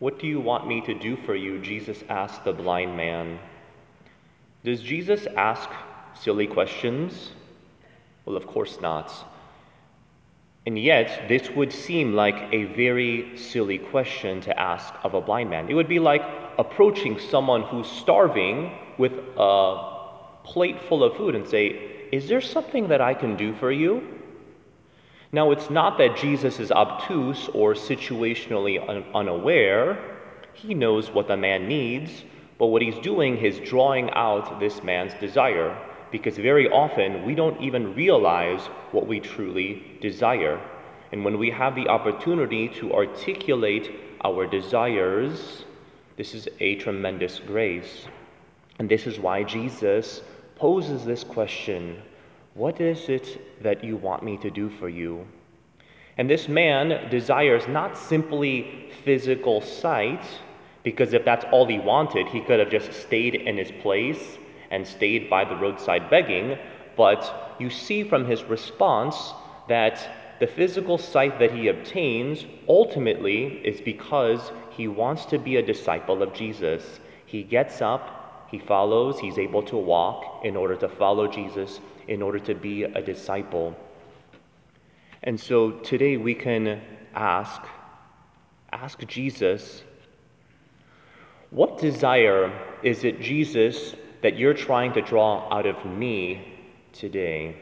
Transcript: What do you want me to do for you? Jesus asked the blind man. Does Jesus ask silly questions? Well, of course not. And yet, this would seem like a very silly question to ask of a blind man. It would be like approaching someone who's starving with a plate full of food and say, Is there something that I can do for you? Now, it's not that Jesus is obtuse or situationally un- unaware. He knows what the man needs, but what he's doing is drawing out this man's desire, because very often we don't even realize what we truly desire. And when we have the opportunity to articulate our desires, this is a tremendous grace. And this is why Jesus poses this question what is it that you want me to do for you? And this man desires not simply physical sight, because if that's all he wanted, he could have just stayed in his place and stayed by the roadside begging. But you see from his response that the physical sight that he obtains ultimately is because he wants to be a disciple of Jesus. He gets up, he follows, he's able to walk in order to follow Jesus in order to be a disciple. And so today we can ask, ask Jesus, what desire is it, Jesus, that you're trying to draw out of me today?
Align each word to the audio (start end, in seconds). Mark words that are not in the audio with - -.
What 0.00 0.18
do 0.18 0.26
you 0.26 0.40
want 0.40 0.66
me 0.66 0.80
to 0.86 0.94
do 0.94 1.16
for 1.26 1.34
you? 1.34 1.60
Jesus 1.60 2.02
asked 2.08 2.44
the 2.44 2.54
blind 2.54 2.96
man. 2.96 3.38
Does 4.64 4.80
Jesus 4.80 5.26
ask 5.36 5.68
silly 6.14 6.46
questions? 6.46 7.32
Well, 8.24 8.34
of 8.34 8.46
course 8.46 8.80
not. 8.80 9.12
And 10.64 10.78
yet, 10.78 11.28
this 11.28 11.50
would 11.50 11.70
seem 11.70 12.14
like 12.14 12.34
a 12.50 12.64
very 12.64 13.36
silly 13.36 13.76
question 13.76 14.40
to 14.42 14.58
ask 14.58 14.94
of 15.04 15.12
a 15.12 15.20
blind 15.20 15.50
man. 15.50 15.68
It 15.68 15.74
would 15.74 15.88
be 15.88 15.98
like 15.98 16.22
approaching 16.58 17.18
someone 17.18 17.62
who's 17.62 17.86
starving 17.86 18.72
with 18.96 19.12
a 19.36 20.38
plate 20.44 20.80
full 20.88 21.04
of 21.04 21.14
food 21.18 21.34
and 21.34 21.46
say, 21.46 22.08
Is 22.10 22.26
there 22.26 22.40
something 22.40 22.88
that 22.88 23.02
I 23.02 23.12
can 23.12 23.36
do 23.36 23.54
for 23.56 23.70
you? 23.70 24.19
Now, 25.32 25.52
it's 25.52 25.70
not 25.70 25.96
that 25.98 26.16
Jesus 26.16 26.58
is 26.58 26.72
obtuse 26.72 27.48
or 27.54 27.74
situationally 27.74 28.80
un- 28.88 29.04
unaware. 29.14 29.96
He 30.54 30.74
knows 30.74 31.10
what 31.10 31.28
the 31.28 31.36
man 31.36 31.68
needs, 31.68 32.24
but 32.58 32.66
what 32.66 32.82
he's 32.82 32.98
doing 32.98 33.36
is 33.36 33.60
drawing 33.60 34.10
out 34.10 34.58
this 34.58 34.82
man's 34.82 35.14
desire, 35.20 35.76
because 36.10 36.36
very 36.36 36.68
often 36.68 37.24
we 37.24 37.36
don't 37.36 37.60
even 37.60 37.94
realize 37.94 38.66
what 38.90 39.06
we 39.06 39.20
truly 39.20 39.98
desire. 40.00 40.60
And 41.12 41.24
when 41.24 41.38
we 41.38 41.50
have 41.50 41.76
the 41.76 41.88
opportunity 41.88 42.68
to 42.80 42.92
articulate 42.92 43.90
our 44.24 44.46
desires, 44.46 45.64
this 46.16 46.34
is 46.34 46.48
a 46.58 46.74
tremendous 46.74 47.38
grace. 47.38 48.06
And 48.80 48.88
this 48.88 49.06
is 49.06 49.20
why 49.20 49.44
Jesus 49.44 50.22
poses 50.56 51.04
this 51.04 51.22
question 51.22 52.02
what 52.54 52.80
is 52.80 53.08
it 53.08 53.62
that 53.62 53.84
you 53.84 53.96
want 53.96 54.22
me 54.22 54.36
to 54.38 54.50
do 54.50 54.68
for 54.68 54.88
you? 54.88 55.26
And 56.18 56.28
this 56.28 56.48
man 56.48 57.08
desires 57.10 57.66
not 57.68 57.96
simply 57.96 58.90
physical 59.04 59.60
sight, 59.60 60.24
because 60.82 61.12
if 61.12 61.24
that's 61.24 61.44
all 61.52 61.66
he 61.66 61.78
wanted, 61.78 62.26
he 62.28 62.40
could 62.40 62.58
have 62.58 62.70
just 62.70 62.92
stayed 62.92 63.34
in 63.34 63.56
his 63.56 63.70
place 63.82 64.38
and 64.70 64.86
stayed 64.86 65.30
by 65.30 65.44
the 65.44 65.56
roadside 65.56 66.10
begging. 66.10 66.58
But 66.96 67.56
you 67.58 67.70
see 67.70 68.04
from 68.04 68.26
his 68.26 68.44
response 68.44 69.32
that 69.68 70.38
the 70.40 70.46
physical 70.46 70.98
sight 70.98 71.38
that 71.38 71.52
he 71.52 71.68
obtains 71.68 72.46
ultimately 72.68 73.60
is 73.64 73.80
because 73.80 74.52
he 74.70 74.88
wants 74.88 75.24
to 75.26 75.38
be 75.38 75.56
a 75.56 75.62
disciple 75.62 76.22
of 76.22 76.32
Jesus. 76.32 77.00
He 77.26 77.42
gets 77.42 77.80
up, 77.82 78.19
he 78.50 78.58
follows, 78.58 79.20
he's 79.20 79.38
able 79.38 79.62
to 79.64 79.76
walk 79.76 80.44
in 80.44 80.56
order 80.56 80.76
to 80.76 80.88
follow 80.88 81.28
Jesus 81.28 81.80
in 82.08 82.22
order 82.22 82.40
to 82.40 82.54
be 82.54 82.82
a 82.82 83.00
disciple. 83.00 83.76
And 85.22 85.38
so 85.38 85.70
today 85.70 86.16
we 86.16 86.34
can 86.34 86.80
ask, 87.14 87.62
ask 88.72 89.06
Jesus, 89.06 89.84
what 91.50 91.78
desire 91.78 92.52
is 92.82 93.04
it, 93.04 93.20
Jesus, 93.20 93.94
that 94.22 94.36
you're 94.36 94.54
trying 94.54 94.92
to 94.94 95.02
draw 95.02 95.52
out 95.54 95.66
of 95.66 95.84
me 95.84 96.58
today? 96.92 97.56